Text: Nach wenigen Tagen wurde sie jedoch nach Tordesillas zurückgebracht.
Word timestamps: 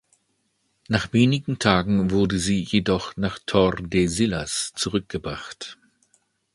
Nach 0.87 1.13
wenigen 1.13 1.59
Tagen 1.59 2.09
wurde 2.09 2.39
sie 2.39 2.63
jedoch 2.63 3.15
nach 3.17 3.37
Tordesillas 3.45 4.73
zurückgebracht. 4.75 5.77